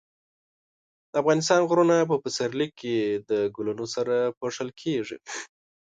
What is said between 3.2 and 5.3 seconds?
د ګلونو سره پوښل کېږي.